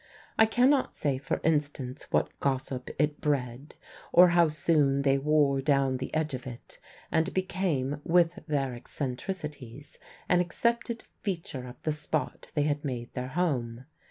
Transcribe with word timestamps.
I 0.35 0.47
cannot 0.47 0.95
say, 0.95 1.19
for 1.19 1.39
instance, 1.43 2.07
what 2.09 2.31
gossip 2.39 2.89
it 2.97 3.21
bred, 3.21 3.75
or 4.11 4.29
how 4.29 4.47
soon 4.47 5.03
they 5.03 5.19
wore 5.19 5.61
down 5.61 5.97
the 5.97 6.11
edge 6.11 6.33
of 6.33 6.47
it 6.47 6.79
and 7.11 7.31
became, 7.35 8.01
with 8.03 8.39
their 8.47 8.73
eccentricities, 8.73 9.99
an 10.27 10.39
accepted 10.39 11.03
feature 11.21 11.67
of 11.67 11.75
the 11.83 11.91
spot 11.91 12.51
they 12.55 12.63
had 12.63 12.83
made 12.83 13.13
their 13.13 13.27
home. 13.37 13.85